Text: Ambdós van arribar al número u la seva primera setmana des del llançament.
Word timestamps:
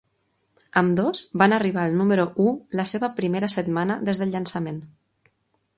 Ambdós 0.79 1.19
van 1.41 1.53
arribar 1.57 1.83
al 1.83 1.93
número 1.99 2.25
u 2.47 2.49
la 2.81 2.87
seva 2.93 3.11
primera 3.21 3.53
setmana 3.57 4.01
des 4.11 4.23
del 4.23 4.37
llançament. 4.37 4.83